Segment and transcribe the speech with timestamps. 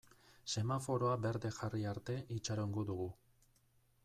[0.53, 3.11] Semaforoa berde jarri arte itxarongo dugu.